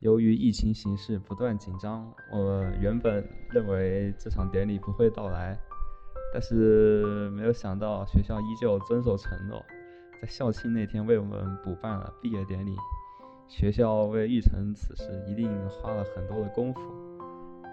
[0.00, 5.58] 由于疫情形势不断紧张，我原本认为这场典礼不会到来，
[6.32, 9.62] 但是没有想到学校依旧遵守承诺，
[10.22, 12.74] 在校庆那天为我们补办了毕业典礼。
[13.46, 16.80] 学校为育成此事一定花了很多的功夫，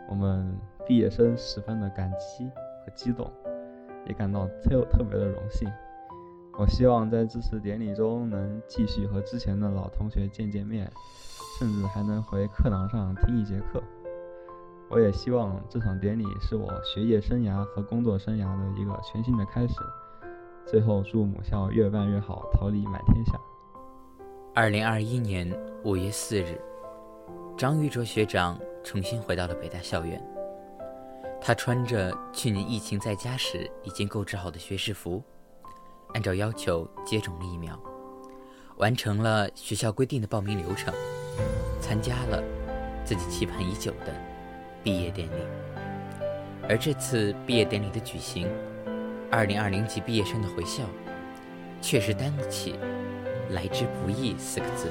[0.10, 0.54] 我们
[0.86, 3.32] 毕业生十分的感激和激动，
[4.06, 5.70] 也感到特特别的荣幸。
[6.58, 10.92] 我希望在这次典礼中能继续和之前的老同学见见面。
[11.58, 13.82] 甚至还能回课堂上听一节课。
[14.92, 19.74] 我也希望这场典礼是我学业生涯和工作生涯的一个全新的开始。
[20.68, 23.34] 最后，祝母校越办越好，桃李满天下。
[24.54, 25.52] 二零二一年
[25.84, 26.62] 五月四日，
[27.58, 30.24] 张玉卓学长重新回到了北大校园。
[31.42, 35.24] 他穿着去年疫情在家时已经购置好的学士服，
[36.14, 37.80] 按照要求接种了疫苗，
[38.78, 40.94] 完成了学校规定的报名流程。
[41.80, 42.44] 参加了
[43.06, 44.14] 自己期盼已久的
[44.84, 45.42] 毕业典礼，
[46.68, 48.50] 而这次毕业典礼的举行，
[49.32, 50.84] 二零二零级毕业生的回校，
[51.80, 52.76] 确实担得起
[53.54, 54.90] “来之不易”四个字。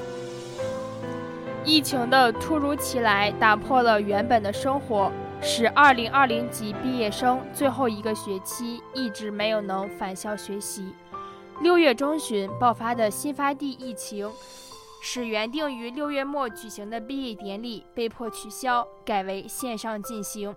[1.65, 10.93] 疫情的突如其来打破了原本的生活，使二零二零级毕业生最后一个学期一直没有能返校学习。
[11.61, 14.29] 六月中旬爆发的新发地疫情。
[14.99, 20.53] 使原定于六月末举行的毕业典礼被迫取消，改为线上进行。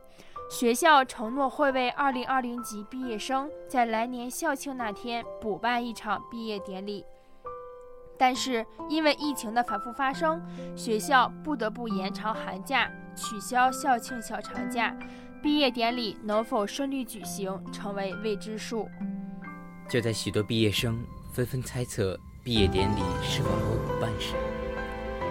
[0.51, 7.05] 学校承诺会为2020级毕业生在来年校庆那天补办一场毕业典礼，
[8.19, 10.42] 但是因为疫情的反复发生，
[10.75, 14.97] 学校不得不延长寒假，取消校庆小长假。
[15.42, 18.89] 毕业典礼能否顺利举行，成为未知数。
[19.91, 22.19] 就在许多毕业生纷纷猜测。
[22.42, 24.34] 毕业典礼是否会补办时，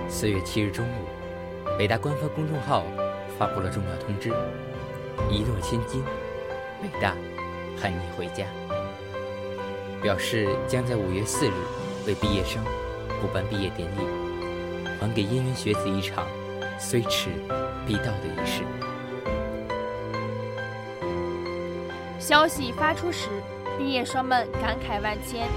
[0.08, 2.86] 四月七日中午，北大官方公众号
[3.36, 4.30] 发布了重要通知：
[5.28, 6.04] 一诺千金，
[6.80, 7.16] 北大
[7.76, 8.46] 喊你回家，
[10.04, 11.54] 表示将在五月四日
[12.06, 12.64] 为毕业生
[13.20, 14.02] 补办毕业典礼，
[15.00, 16.28] 还给燕园学子一场
[16.80, 17.32] 虽迟
[17.88, 18.62] 必到的仪式。
[22.20, 23.30] 消息发出时，
[23.80, 25.48] 毕业生们感慨万千。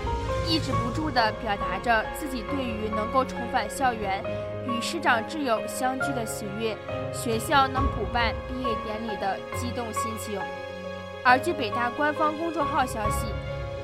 [0.48, 4.22] 抑制不住地表达着自己对于能够重返校园、
[4.66, 6.76] 与师长挚友相聚的喜悦，
[7.12, 10.40] 学校能补办毕业典礼的激动心情。
[11.22, 13.26] 而据北大官方公众号消息，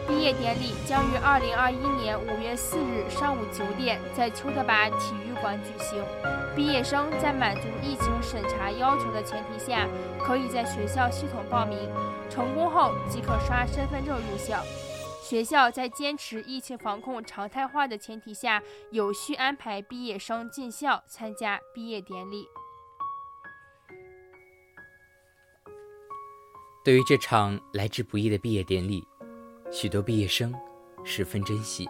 [0.08, 6.02] 毕业典礼将于二零二一年五月四日上午九点在邱特拔体育馆举行。
[6.56, 9.86] 毕业生在满足疫情审查要求的前提下，
[10.18, 11.78] 可以在学校系统报名，
[12.30, 14.64] 成功后即可刷身份证入校。
[15.22, 22.48] 学校在坚持疫情防控常态化的前提下，有序安排毕业生进校参加毕业典礼。
[26.82, 29.06] 对于这场来之不易的毕业典礼，
[29.70, 30.54] 许多毕业生
[31.04, 31.88] 十分珍惜，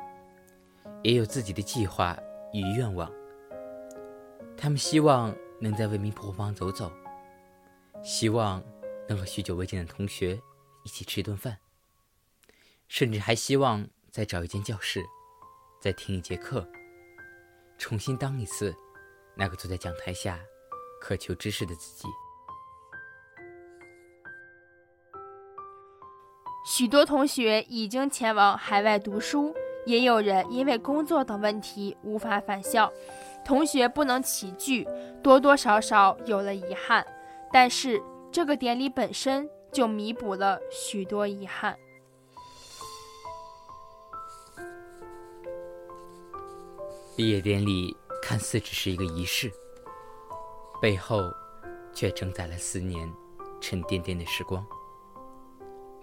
[1.02, 2.18] 也有自己的计划
[2.52, 3.10] 与愿望。
[4.56, 6.92] 他们希望能在未名湖旁走走，
[8.02, 8.62] 希望
[9.08, 10.40] 能和许久未见的同学
[10.84, 11.56] 一起吃一顿饭。
[12.88, 15.04] 甚至还希望再找一间教室，
[15.80, 16.66] 再听一节课，
[17.78, 18.74] 重新当一次
[19.36, 20.40] 那个坐在讲台下
[21.00, 22.08] 渴求知识的自己。
[26.78, 29.52] 许多同学已经前往海外读书，
[29.84, 32.88] 也有人因为工作等问题无法返校。
[33.44, 34.86] 同学不能齐聚，
[35.20, 37.04] 多多少少有了遗憾。
[37.52, 38.00] 但是
[38.30, 41.76] 这个典礼本身就弥补了许多遗憾。
[47.16, 49.50] 毕业典礼看似只是一个仪式，
[50.80, 51.22] 背后
[51.92, 53.12] 却承载了四年
[53.60, 54.64] 沉甸甸的时光。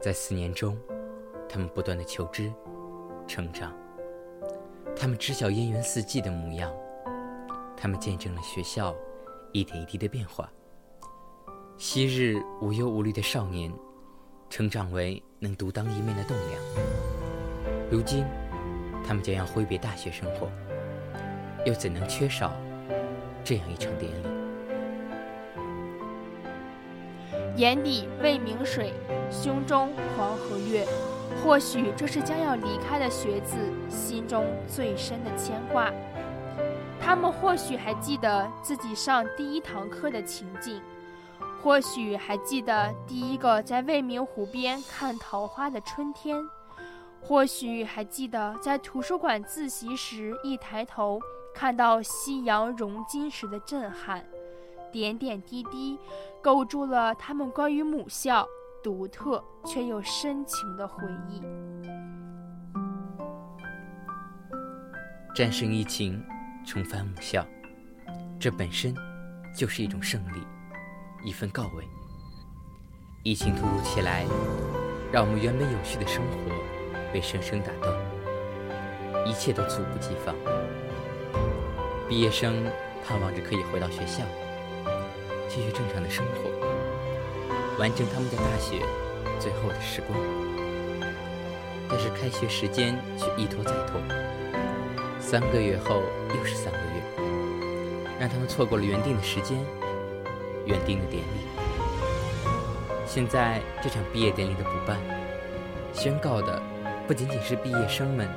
[0.05, 0.77] 在四年中，
[1.49, 2.53] 他们不断的求知、
[3.25, 3.73] 成长，
[4.95, 6.71] 他们知晓燕园四季的模样，
[7.75, 8.95] 他们见证了学校
[9.51, 10.47] 一点一滴的变化。
[11.75, 13.73] 昔日无忧无虑的少年，
[14.47, 17.89] 成长为能独当一面的栋梁。
[17.89, 18.25] 如今，
[19.03, 20.47] 他们将要挥别大学生活。
[21.65, 22.53] 又怎能缺少
[23.43, 24.34] 这样一场典礼？
[27.55, 28.93] 眼底未名水，
[29.31, 30.85] 胸中黄河月。
[31.43, 33.55] 或许这是将要离开的学子
[33.89, 35.91] 心中最深的牵挂。
[36.99, 40.81] 他们或许还记得自己上第一堂课的情景，
[41.61, 46.43] 或许还记得第一个在未名湖边看桃花的春天，
[47.21, 51.19] 或许还记得在图书馆自习时一抬头。
[51.53, 54.25] 看到夕阳融金时的震撼，
[54.91, 55.99] 点点滴滴
[56.41, 58.47] 勾住了他们关于母校
[58.83, 61.41] 独特却又深情的回忆。
[65.35, 66.23] 战胜疫情，
[66.65, 67.45] 重返母校，
[68.39, 68.95] 这本身
[69.53, 70.47] 就是一种胜利，
[71.25, 71.83] 一份告慰。
[73.23, 74.25] 疫情突如其来，
[75.11, 76.37] 让我们原本有序的生活
[77.11, 77.93] 被生生打断，
[79.25, 80.33] 一切都猝不及防。
[82.07, 82.63] 毕业生
[83.03, 84.23] 盼望着可以回到学校，
[85.47, 86.49] 继续正常的生活，
[87.77, 88.81] 完成他们在大学
[89.39, 90.17] 最后的时光。
[91.89, 94.01] 但是开学时间却一拖再拖。
[95.19, 96.01] 三个月后
[96.35, 97.01] 又是三个月，
[98.19, 99.57] 让他们错过了原定的时间，
[100.65, 101.27] 原定的典礼。
[103.05, 104.99] 现在这场毕业典礼的补办，
[105.93, 106.61] 宣告的
[107.07, 108.27] 不仅仅是毕业生们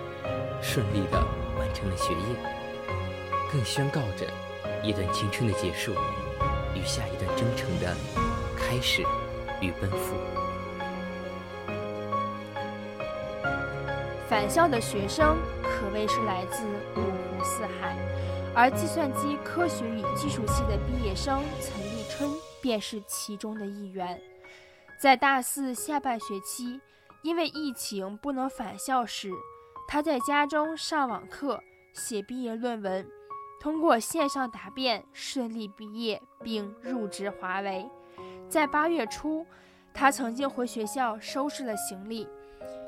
[0.62, 1.18] 顺利的
[1.58, 2.36] 完成了学业，
[3.50, 4.26] 更宣告着
[4.82, 5.94] 一段青春的结束
[6.74, 7.94] 与下一段征程的
[8.56, 9.02] 开始
[9.60, 10.14] 与奔赴。
[14.28, 15.36] 返校的学生。
[15.80, 16.64] 可谓是来自
[16.96, 17.96] 五湖四海，
[18.52, 22.28] 而计算机科学与技术系的毕业生陈立春
[22.60, 24.20] 便是其中的一员。
[25.00, 26.80] 在大四下半学期，
[27.22, 29.30] 因为疫情不能返校时，
[29.86, 31.62] 他在家中上网课、
[31.92, 33.06] 写毕业论文，
[33.60, 37.88] 通过线上答辩顺利毕业并入职华为。
[38.48, 39.46] 在八月初，
[39.92, 42.28] 他曾经回学校收拾了行李。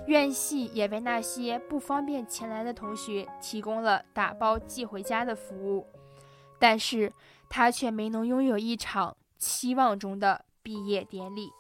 [0.07, 5.87] 院系也为那些不方便前来的同学提供了打包寄回家的服务，
[6.59, 7.13] 但是
[7.49, 11.51] 他却没能拥有一场期望中的毕业典礼。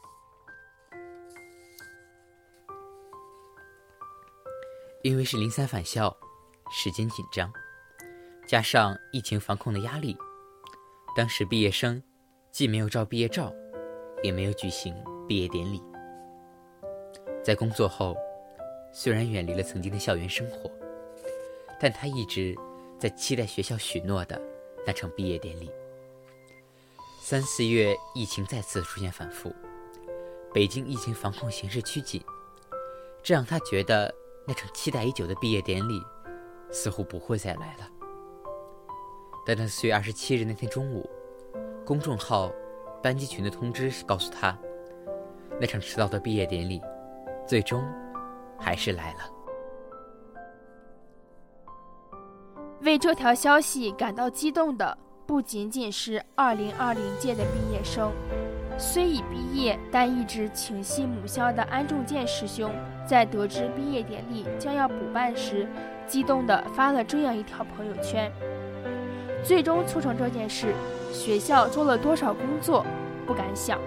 [5.02, 6.14] 因为是零三返校，
[6.70, 7.52] 时间紧张，
[8.50, 10.18] 加上疫情防控的压力，
[11.14, 12.02] 当时毕业生
[12.50, 13.54] 既没有照毕业照，
[14.24, 14.92] 也没有举行
[15.28, 15.80] 毕业典礼。
[17.44, 18.16] 在工作后。
[18.92, 20.68] 虽然远离了曾经的校园生活，
[21.78, 22.56] 但他一直
[22.98, 24.42] 在期待学校许诺的
[24.84, 25.70] 那场毕业典礼。
[27.22, 29.54] 三四月，疫情再次出现反复，
[30.52, 32.20] 北京疫情防控形势趋紧，
[33.22, 34.12] 这让他觉得
[34.44, 36.02] 那场期待已久的毕业典礼
[36.72, 37.99] 似乎不会再来了。
[39.46, 41.08] 但在四月二十七日那天中午，
[41.84, 42.50] 公众号
[43.02, 44.56] 班级群的通知告诉他，
[45.60, 46.80] 那场迟到的毕业典礼
[47.46, 47.82] 最终。
[48.62, 49.20] 还是来了。
[52.82, 58.12] 为这条消息感到激动的不仅仅是2020届的毕业生，
[58.76, 62.70] 虽已毕业但一直情系母校的安仲健师兄，
[63.06, 65.66] 在得知毕业典礼将要补办时，
[66.06, 68.30] 激动地发了这样一条朋友圈
[69.44, 70.74] ：“最终促成这件事，
[71.12, 72.84] 学校做了多少工作，
[73.26, 73.78] 不敢想。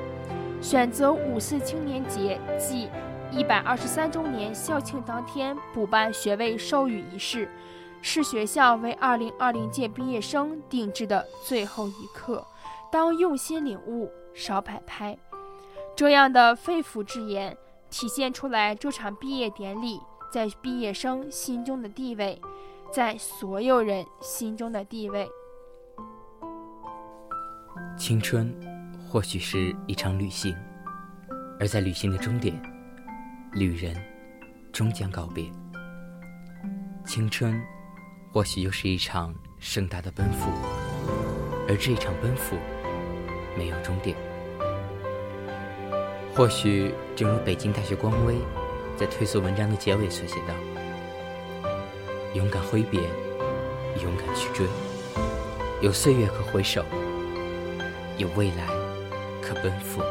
[0.61, 2.89] 选择五四青年节即。”
[3.35, 7.49] 一百二十三周年校庆当天补办学位授予仪式，
[7.99, 12.45] 是学校为二零二零届毕业生定制的最后一课。
[12.91, 15.17] 当用心领悟，少摆拍。
[15.95, 17.57] 这样的肺腑之言，
[17.89, 19.99] 体现出来这场毕业典礼
[20.31, 22.39] 在毕业生心中的地位，
[22.91, 25.27] 在所有人心中的地位。
[27.95, 28.53] 青春，
[29.07, 30.55] 或许是一场旅行，
[31.59, 32.59] 而在旅行的终点。
[33.53, 33.95] 旅人
[34.71, 35.45] 终将告别，
[37.05, 37.61] 青春
[38.31, 40.49] 或许又是一场盛大的奔赴，
[41.69, 42.57] 而这一场奔赴
[43.55, 44.17] 没有终点。
[46.35, 48.35] 或许正如北京大学光威
[48.97, 50.55] 在推送文章的结尾所写道
[52.33, 52.99] ：“勇敢挥别，
[54.01, 54.65] 勇敢去追，
[55.79, 56.83] 有岁月可回首，
[58.17, 58.67] 有未来
[59.41, 60.01] 可奔赴。”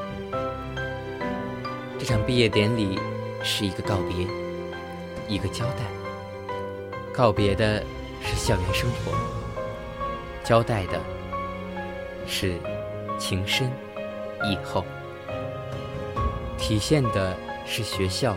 [1.98, 2.98] 这场毕业典礼。
[3.44, 4.24] 是一个告别，
[5.26, 5.82] 一个交代。
[7.12, 7.82] 告别的
[8.22, 9.12] 是校园生活，
[10.44, 11.00] 交代的
[12.24, 12.56] 是
[13.18, 13.68] 情深
[14.44, 14.84] 意厚，
[16.56, 18.36] 体现的是学校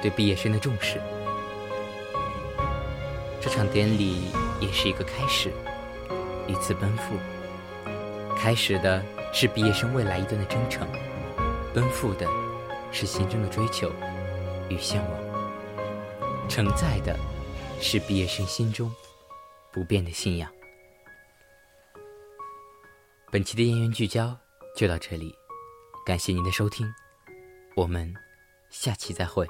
[0.00, 0.98] 对毕业生的重视。
[3.42, 5.52] 这场典礼也是一个开始，
[6.46, 7.14] 一次奔赴。
[8.36, 10.86] 开始的是毕业生未来一段的征程，
[11.74, 12.28] 奔赴的
[12.92, 13.90] 是心中的追求。
[14.68, 17.16] 与向往，承载的
[17.80, 18.92] 是毕业生心中
[19.72, 20.50] 不变的信仰。
[23.30, 24.36] 本期的燕园聚焦
[24.76, 25.32] 就到这里，
[26.04, 26.92] 感谢您的收听，
[27.76, 28.12] 我们
[28.70, 29.46] 下期再会。